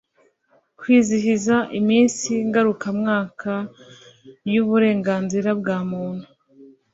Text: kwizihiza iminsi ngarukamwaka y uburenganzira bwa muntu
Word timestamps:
kwizihiza 0.79 1.55
iminsi 1.79 2.29
ngarukamwaka 2.47 3.53
y 4.51 4.55
uburenganzira 4.63 5.49
bwa 5.59 5.77
muntu 5.89 6.25